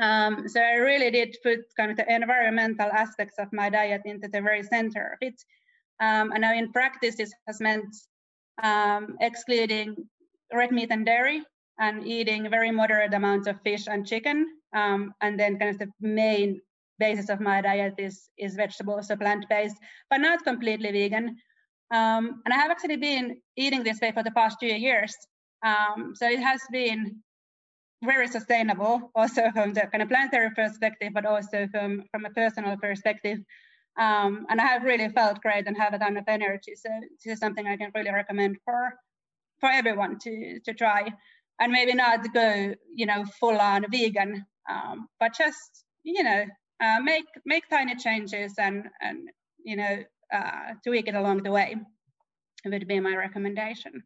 um, 0.00 0.48
so 0.48 0.60
I 0.60 0.74
really 0.74 1.10
did 1.10 1.36
put 1.42 1.60
kind 1.76 1.90
of 1.90 1.96
the 1.96 2.12
environmental 2.12 2.90
aspects 2.90 3.38
of 3.38 3.52
my 3.52 3.68
diet 3.68 4.02
into 4.04 4.28
the 4.28 4.40
very 4.40 4.62
center 4.62 5.12
of 5.14 5.18
it. 5.20 5.42
Um, 6.00 6.32
and 6.32 6.40
now 6.40 6.54
in 6.54 6.72
practice, 6.72 7.16
this 7.16 7.32
has 7.46 7.60
meant 7.60 7.94
um, 8.62 9.16
excluding 9.20 9.96
red 10.52 10.72
meat 10.72 10.90
and 10.90 11.04
dairy 11.04 11.42
and 11.78 12.06
eating 12.06 12.48
very 12.50 12.70
moderate 12.70 13.14
amounts 13.14 13.46
of 13.46 13.60
fish 13.62 13.88
and 13.88 14.06
chicken. 14.06 14.46
Um, 14.74 15.12
and 15.20 15.38
then 15.38 15.58
kind 15.58 15.70
of 15.70 15.78
the 15.78 15.90
main 16.00 16.60
basis 17.06 17.28
of 17.30 17.40
my 17.40 17.58
diet 17.60 17.94
is, 17.98 18.16
is 18.38 18.54
vegetables, 18.54 19.08
so 19.08 19.16
plant-based, 19.16 19.78
but 20.10 20.20
not 20.26 20.44
completely 20.50 20.92
vegan. 20.92 21.26
Um, 21.98 22.42
and 22.44 22.54
I 22.54 22.58
have 22.62 22.70
actually 22.70 23.00
been 23.10 23.26
eating 23.56 23.82
this 23.82 24.00
way 24.00 24.12
for 24.12 24.22
the 24.22 24.36
past 24.40 24.58
two 24.60 24.74
years. 24.88 25.12
Um, 25.70 26.12
so 26.14 26.24
it 26.36 26.40
has 26.50 26.60
been 26.70 27.00
very 28.12 28.28
sustainable, 28.28 29.10
also 29.14 29.50
from 29.56 29.72
the 29.74 29.82
kind 29.92 30.02
of 30.02 30.08
planetary 30.08 30.50
perspective, 30.60 31.10
but 31.12 31.26
also 31.26 31.66
from, 31.72 32.04
from 32.12 32.24
a 32.24 32.30
personal 32.30 32.76
perspective. 32.76 33.38
Um, 33.98 34.46
and 34.48 34.60
I 34.60 34.66
have 34.66 34.84
really 34.84 35.08
felt 35.08 35.42
great 35.42 35.66
and 35.66 35.76
have 35.76 35.94
a 35.94 35.98
ton 35.98 36.16
of 36.16 36.24
energy. 36.28 36.74
So 36.76 36.88
this 37.24 37.34
is 37.34 37.38
something 37.38 37.66
I 37.66 37.76
can 37.76 37.90
really 37.94 38.12
recommend 38.12 38.56
for 38.64 38.94
for 39.60 39.68
everyone 39.68 40.18
to 40.20 40.60
to 40.64 40.72
try, 40.72 41.12
and 41.60 41.72
maybe 41.72 41.94
not 41.94 42.32
go 42.32 42.74
you 42.94 43.06
know 43.06 43.24
full 43.38 43.58
on 43.58 43.84
vegan, 43.90 44.46
um, 44.70 45.08
but 45.18 45.34
just 45.36 45.84
you 46.02 46.22
know 46.22 46.44
uh, 46.80 47.00
make 47.00 47.26
make 47.44 47.68
tiny 47.68 47.94
changes 47.96 48.54
and 48.58 48.88
and 49.00 49.28
you 49.64 49.76
know 49.76 50.02
uh, 50.32 50.74
tweak 50.84 51.08
it 51.08 51.14
along 51.14 51.42
the 51.42 51.50
way. 51.50 51.76
Would 52.64 52.86
be 52.86 53.00
my 53.00 53.16
recommendation. 53.16 54.02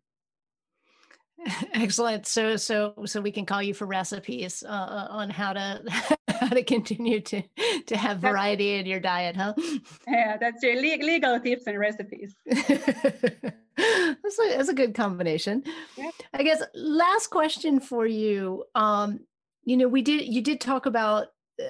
Excellent. 1.72 2.26
So, 2.26 2.56
so, 2.56 2.94
so 3.06 3.20
we 3.20 3.32
can 3.32 3.46
call 3.46 3.62
you 3.62 3.74
for 3.74 3.86
recipes 3.86 4.62
uh, 4.66 4.70
uh 4.70 5.06
on 5.10 5.30
how 5.30 5.52
to 5.52 5.82
how 6.28 6.48
to 6.48 6.62
continue 6.62 7.20
to 7.20 7.42
to 7.86 7.96
have 7.96 8.18
variety 8.18 8.74
in 8.78 8.86
your 8.86 9.00
diet, 9.00 9.36
huh? 9.36 9.54
Yeah, 10.08 10.36
that's 10.36 10.62
your 10.62 10.80
legal 10.80 11.40
tips 11.40 11.66
and 11.66 11.78
recipes. 11.78 12.34
that's, 12.44 14.38
a, 14.38 14.48
that's 14.56 14.68
a 14.68 14.74
good 14.74 14.94
combination. 14.94 15.64
Yeah. 15.96 16.10
I 16.32 16.42
guess 16.42 16.62
last 16.74 17.28
question 17.28 17.80
for 17.80 18.06
you. 18.06 18.64
Um, 18.74 19.20
you 19.64 19.76
know, 19.76 19.88
we 19.88 20.02
did 20.02 20.26
you 20.26 20.42
did 20.42 20.60
talk 20.60 20.86
about 20.86 21.28
uh, 21.60 21.64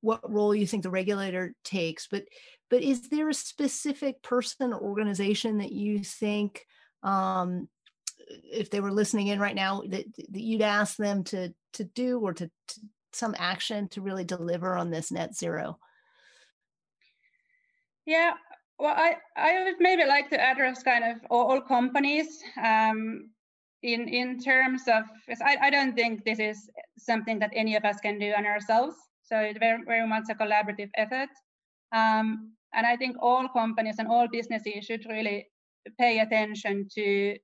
what 0.00 0.30
role 0.30 0.54
you 0.54 0.66
think 0.66 0.82
the 0.82 0.90
regulator 0.90 1.54
takes, 1.64 2.06
but 2.06 2.24
but 2.70 2.82
is 2.82 3.08
there 3.08 3.28
a 3.28 3.34
specific 3.34 4.22
person 4.22 4.72
or 4.72 4.80
organization 4.80 5.58
that 5.58 5.72
you 5.72 6.00
think 6.04 6.66
um, 7.02 7.68
if 8.28 8.70
they 8.70 8.80
were 8.80 8.92
listening 8.92 9.28
in 9.28 9.40
right 9.40 9.54
now 9.54 9.82
that, 9.88 10.04
that 10.30 10.42
you'd 10.42 10.62
ask 10.62 10.96
them 10.96 11.24
to 11.24 11.54
to 11.74 11.84
do 11.84 12.18
or 12.20 12.32
to, 12.34 12.46
to 12.46 12.80
some 13.12 13.34
action 13.38 13.88
to 13.88 14.02
really 14.02 14.24
deliver 14.24 14.76
on 14.76 14.90
this 14.90 15.10
net 15.10 15.34
zero? 15.34 15.78
Yeah 18.04 18.34
well 18.78 18.94
i 18.96 19.16
i 19.36 19.64
would 19.64 19.74
maybe 19.80 20.04
like 20.04 20.30
to 20.30 20.40
address 20.40 20.82
kind 20.82 21.04
of 21.04 21.16
all, 21.30 21.60
companies 21.60 22.42
um, 22.64 23.30
in 23.82 24.08
in 24.08 24.38
terms 24.38 24.82
of 24.88 25.04
I, 25.44 25.56
I 25.62 25.70
don't 25.70 25.94
think 25.94 26.24
this 26.24 26.38
is 26.38 26.70
something 26.96 27.38
that 27.40 27.50
any 27.54 27.76
of 27.76 27.84
us 27.84 27.98
can 28.00 28.18
do 28.18 28.32
on 28.36 28.46
ourselves 28.46 28.96
so 29.28 29.38
it's 29.38 29.58
very 29.58 29.82
very 29.86 30.06
much 30.06 30.24
a 30.30 30.34
collaborative 30.34 30.90
effort 30.96 31.30
um, 31.92 32.52
and 32.74 32.86
i 32.86 32.96
think 32.96 33.16
all 33.20 33.48
companies 33.48 33.96
and 33.98 34.08
all 34.08 34.26
businesses 34.28 34.84
should 34.84 35.04
really 35.08 35.46
pay 35.98 36.20
attention 36.20 36.86
to 36.94 37.36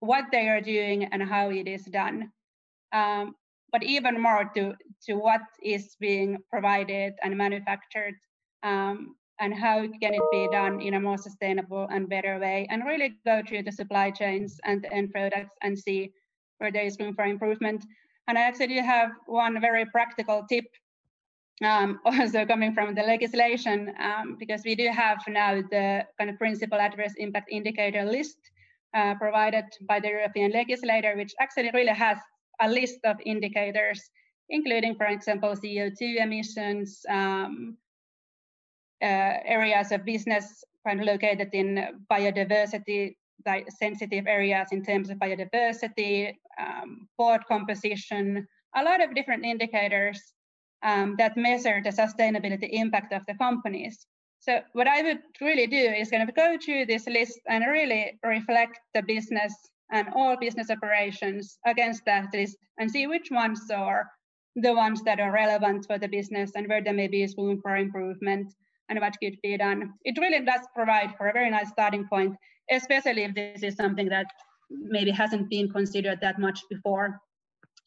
what 0.00 0.24
they 0.30 0.48
are 0.48 0.60
doing 0.60 1.04
and 1.04 1.22
how 1.22 1.50
it 1.50 1.66
is 1.66 1.84
done. 1.84 2.30
Um, 2.92 3.34
but 3.72 3.82
even 3.82 4.20
more 4.20 4.50
to, 4.56 4.74
to 5.06 5.14
what 5.14 5.42
is 5.62 5.96
being 6.00 6.38
provided 6.50 7.14
and 7.22 7.36
manufactured 7.36 8.14
um, 8.62 9.16
and 9.40 9.54
how 9.54 9.80
can 9.80 10.14
it 10.14 10.22
be 10.32 10.48
done 10.50 10.80
in 10.80 10.94
a 10.94 11.00
more 11.00 11.18
sustainable 11.18 11.86
and 11.90 12.08
better 12.08 12.38
way 12.38 12.66
and 12.70 12.84
really 12.84 13.14
go 13.26 13.42
through 13.46 13.62
the 13.62 13.72
supply 13.72 14.10
chains 14.10 14.58
and 14.64 14.82
the 14.82 14.92
end 14.92 15.12
products 15.12 15.54
and 15.62 15.78
see 15.78 16.12
where 16.58 16.72
there 16.72 16.84
is 16.84 16.96
room 16.98 17.14
for 17.14 17.24
improvement. 17.24 17.84
And 18.26 18.38
I 18.38 18.42
actually 18.42 18.78
have 18.78 19.10
one 19.26 19.60
very 19.60 19.84
practical 19.86 20.44
tip 20.48 20.64
um, 21.64 22.00
also 22.04 22.44
coming 22.44 22.74
from 22.74 22.94
the 22.94 23.02
legislation 23.02 23.92
um, 24.00 24.36
because 24.38 24.62
we 24.64 24.74
do 24.74 24.88
have 24.88 25.18
now 25.28 25.60
the 25.70 26.04
kind 26.18 26.30
of 26.30 26.38
principal 26.38 26.78
adverse 26.78 27.14
impact 27.18 27.48
indicator 27.50 28.04
list 28.04 28.38
uh, 28.94 29.14
provided 29.14 29.64
by 29.82 30.00
the 30.00 30.08
European 30.08 30.52
legislator, 30.52 31.14
which 31.16 31.34
actually 31.40 31.70
really 31.74 31.92
has 31.92 32.18
a 32.60 32.68
list 32.68 32.98
of 33.04 33.16
indicators, 33.24 34.10
including, 34.48 34.94
for 34.94 35.06
example, 35.06 35.54
CO2 35.54 36.16
emissions, 36.16 37.04
um, 37.08 37.76
uh, 39.02 39.38
areas 39.46 39.92
of 39.92 40.04
business 40.04 40.64
kind 40.86 41.00
of 41.00 41.06
located 41.06 41.50
in 41.52 42.00
biodiversity 42.10 43.14
sensitive 43.68 44.26
areas 44.26 44.68
in 44.72 44.84
terms 44.84 45.10
of 45.10 45.18
biodiversity, 45.18 46.34
um, 46.60 47.08
board 47.16 47.40
composition, 47.46 48.46
a 48.76 48.82
lot 48.82 49.00
of 49.00 49.14
different 49.14 49.44
indicators 49.44 50.34
um, 50.82 51.16
that 51.18 51.36
measure 51.36 51.80
the 51.82 51.90
sustainability 51.90 52.68
impact 52.72 53.12
of 53.12 53.24
the 53.26 53.34
companies. 53.34 54.06
So 54.40 54.60
what 54.72 54.86
I 54.86 55.02
would 55.02 55.18
really 55.40 55.66
do 55.66 55.76
is 55.76 56.10
kind 56.10 56.28
of 56.28 56.34
go 56.34 56.56
through 56.64 56.86
this 56.86 57.06
list 57.06 57.40
and 57.48 57.64
really 57.66 58.18
reflect 58.24 58.78
the 58.94 59.02
business 59.02 59.54
and 59.90 60.08
all 60.14 60.36
business 60.36 60.70
operations 60.70 61.58
against 61.66 62.04
that 62.04 62.28
list 62.32 62.56
and 62.78 62.90
see 62.90 63.06
which 63.06 63.30
ones 63.30 63.70
are 63.70 64.06
the 64.54 64.74
ones 64.74 65.02
that 65.02 65.20
are 65.20 65.32
relevant 65.32 65.86
for 65.86 65.98
the 65.98 66.08
business 66.08 66.52
and 66.54 66.68
where 66.68 66.82
there 66.82 66.92
may 66.92 67.08
be 67.08 67.28
room 67.36 67.60
for 67.62 67.76
improvement 67.76 68.52
and 68.88 69.00
what 69.00 69.16
could 69.22 69.36
be 69.42 69.56
done. 69.56 69.92
It 70.04 70.18
really 70.18 70.44
does 70.44 70.60
provide 70.74 71.14
for 71.16 71.28
a 71.28 71.32
very 71.32 71.50
nice 71.50 71.68
starting 71.68 72.06
point, 72.08 72.36
especially 72.70 73.24
if 73.24 73.34
this 73.34 73.62
is 73.62 73.76
something 73.76 74.08
that 74.08 74.26
maybe 74.70 75.10
hasn't 75.10 75.48
been 75.50 75.70
considered 75.70 76.18
that 76.20 76.38
much 76.38 76.60
before. 76.70 77.20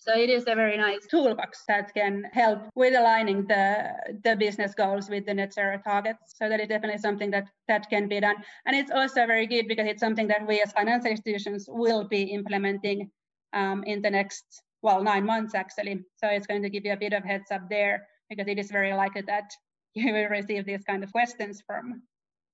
So 0.02 0.18
it 0.18 0.32
is 0.32 0.46
a 0.48 0.56
very 0.56 0.78
nice 0.78 1.06
toolbox 1.06 1.64
that 1.68 1.94
can 1.94 2.24
help 2.34 2.64
with 2.74 2.96
aligning 2.96 3.46
the, 3.46 3.92
the 4.24 4.36
business 4.36 4.74
goals 4.74 5.12
with 5.12 5.28
the 5.28 5.34
net 5.36 5.54
zero 5.54 5.78
targets. 5.78 6.34
So 6.36 6.50
that 6.50 6.60
is 6.60 6.70
definitely 6.70 6.98
something 6.98 7.30
that, 7.30 7.48
that 7.68 7.88
can 7.88 8.08
be 8.08 8.20
done. 8.20 8.38
And 8.66 8.76
it's 8.76 8.90
also 8.90 9.28
very 9.28 9.46
good 9.46 9.68
because 9.68 9.86
it's 9.86 10.00
something 10.00 10.28
that 10.28 10.48
we 10.48 10.60
as 10.60 10.72
financial 10.72 11.12
institutions 11.12 11.68
will 11.70 12.08
be 12.08 12.24
implementing 12.24 13.12
um, 13.54 13.84
in 13.84 14.02
the 14.02 14.10
next, 14.10 14.64
well, 14.82 15.04
nine 15.04 15.24
months 15.24 15.54
actually. 15.54 16.04
So 16.18 16.30
it's 16.30 16.48
going 16.48 16.64
to 16.64 16.70
give 16.72 16.84
you 16.84 16.94
a 16.94 16.98
bit 16.98 17.14
of 17.14 17.24
heads 17.24 17.52
up 17.52 17.70
there 17.70 18.08
because 18.28 18.48
it 18.48 18.58
is 18.58 18.72
very 18.72 18.96
likely 18.96 19.22
that 19.28 19.52
you 19.94 20.12
will 20.12 20.30
receive 20.30 20.66
these 20.66 20.84
kind 20.84 21.04
of 21.04 21.12
questions 21.12 21.62
from, 21.68 22.02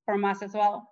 from 0.06 0.25
us 0.25 0.42
as 0.42 0.51
well. 0.54 0.86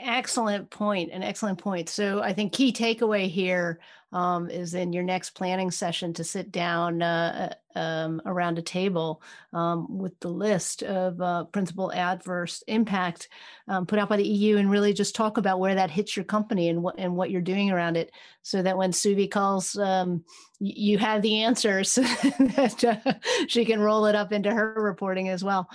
Excellent 0.00 0.70
point. 0.70 1.10
An 1.12 1.24
excellent 1.24 1.58
point. 1.58 1.88
So 1.88 2.22
I 2.22 2.32
think 2.32 2.52
key 2.52 2.72
takeaway 2.72 3.28
here 3.28 3.80
um, 4.12 4.48
is 4.48 4.74
in 4.74 4.92
your 4.92 5.02
next 5.02 5.30
planning 5.30 5.70
session 5.70 6.12
to 6.14 6.24
sit 6.24 6.52
down 6.52 7.02
uh, 7.02 7.52
uh, 7.74 7.78
um, 7.78 8.22
around 8.24 8.58
a 8.58 8.62
table 8.62 9.22
um, 9.52 9.98
with 9.98 10.18
the 10.20 10.28
list 10.28 10.82
of 10.82 11.20
uh, 11.20 11.44
principal 11.44 11.92
adverse 11.92 12.62
impact 12.68 13.28
um, 13.66 13.86
put 13.86 13.98
out 13.98 14.08
by 14.08 14.16
the 14.16 14.26
EU 14.26 14.56
and 14.56 14.70
really 14.70 14.92
just 14.92 15.14
talk 15.14 15.36
about 15.36 15.60
where 15.60 15.74
that 15.74 15.90
hits 15.90 16.16
your 16.16 16.24
company 16.24 16.68
and 16.68 16.82
what 16.82 16.94
and 16.98 17.14
what 17.14 17.30
you're 17.30 17.40
doing 17.40 17.70
around 17.70 17.96
it, 17.96 18.10
so 18.42 18.62
that 18.62 18.78
when 18.78 18.92
Suvi 18.92 19.30
calls, 19.30 19.76
um, 19.76 20.24
you 20.58 20.96
have 20.98 21.22
the 21.22 21.42
answers 21.42 21.94
that 21.94 22.84
uh, 22.84 23.12
she 23.46 23.64
can 23.64 23.80
roll 23.80 24.06
it 24.06 24.14
up 24.14 24.32
into 24.32 24.52
her 24.52 24.74
reporting 24.76 25.28
as 25.28 25.44
well. 25.44 25.68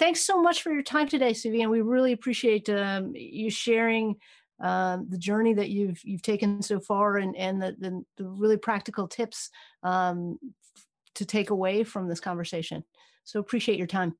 Um, 0.00 0.06
thanks 0.06 0.26
so 0.26 0.40
much 0.40 0.62
for 0.62 0.72
your 0.72 0.82
time 0.82 1.08
today, 1.08 1.32
Suvi, 1.32 1.62
and 1.62 1.70
we 1.70 1.80
really 1.80 2.12
appreciate 2.12 2.68
um, 2.68 3.12
you 3.14 3.50
sharing 3.50 4.16
uh, 4.62 4.98
the 5.08 5.18
journey 5.18 5.54
that 5.54 5.70
you've 5.70 6.00
you've 6.04 6.22
taken 6.22 6.62
so 6.62 6.80
far 6.80 7.16
and 7.16 7.36
and 7.36 7.60
the 7.60 7.76
the, 7.78 8.04
the 8.16 8.24
really 8.28 8.56
practical 8.56 9.08
tips 9.08 9.50
um, 9.82 10.38
to 11.14 11.24
take 11.24 11.50
away 11.50 11.84
from 11.84 12.08
this 12.08 12.20
conversation. 12.20 12.84
So 13.24 13.40
appreciate 13.40 13.78
your 13.78 13.86
time. 13.86 14.16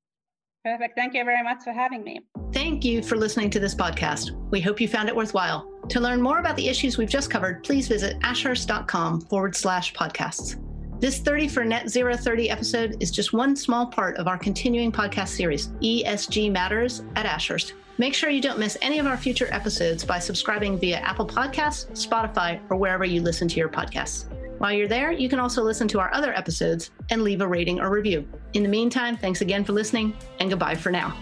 Perfect. 0.64 0.94
Thank 0.94 1.14
you 1.14 1.24
very 1.24 1.42
much 1.42 1.62
for 1.64 1.72
having 1.72 2.04
me. 2.04 2.20
Thank 2.52 2.84
you 2.84 3.02
for 3.02 3.16
listening 3.16 3.48
to 3.50 3.60
this 3.60 3.74
podcast. 3.74 4.32
We 4.50 4.60
hope 4.60 4.78
you 4.78 4.88
found 4.88 5.08
it 5.08 5.16
worthwhile. 5.16 5.66
To 5.88 6.00
learn 6.00 6.20
more 6.20 6.38
about 6.38 6.56
the 6.56 6.68
issues 6.68 6.98
we've 6.98 7.08
just 7.08 7.30
covered, 7.30 7.64
please 7.64 7.88
visit 7.88 8.18
ashurst.com 8.20 9.22
forward 9.22 9.56
slash 9.56 9.94
podcasts. 9.94 10.62
This 11.00 11.18
30 11.18 11.48
for 11.48 11.64
Net 11.64 11.88
Zero 11.88 12.14
30 12.14 12.50
episode 12.50 12.98
is 13.00 13.10
just 13.10 13.32
one 13.32 13.56
small 13.56 13.86
part 13.86 14.18
of 14.18 14.28
our 14.28 14.36
continuing 14.36 14.92
podcast 14.92 15.28
series, 15.28 15.68
ESG 15.80 16.52
Matters 16.52 17.02
at 17.16 17.24
Ashurst. 17.24 17.72
Make 17.96 18.12
sure 18.12 18.28
you 18.28 18.42
don't 18.42 18.58
miss 18.58 18.76
any 18.82 18.98
of 18.98 19.06
our 19.06 19.16
future 19.16 19.48
episodes 19.50 20.04
by 20.04 20.18
subscribing 20.18 20.78
via 20.78 20.98
Apple 20.98 21.26
Podcasts, 21.26 21.86
Spotify, 21.92 22.60
or 22.68 22.76
wherever 22.76 23.06
you 23.06 23.22
listen 23.22 23.48
to 23.48 23.56
your 23.56 23.70
podcasts. 23.70 24.26
While 24.58 24.74
you're 24.74 24.88
there, 24.88 25.10
you 25.10 25.30
can 25.30 25.38
also 25.38 25.62
listen 25.62 25.88
to 25.88 26.00
our 26.00 26.12
other 26.12 26.34
episodes 26.34 26.90
and 27.08 27.22
leave 27.22 27.40
a 27.40 27.48
rating 27.48 27.80
or 27.80 27.88
review. 27.88 28.28
In 28.52 28.62
the 28.62 28.68
meantime, 28.68 29.16
thanks 29.16 29.40
again 29.40 29.64
for 29.64 29.72
listening, 29.72 30.14
and 30.38 30.50
goodbye 30.50 30.74
for 30.74 30.92
now. 30.92 31.16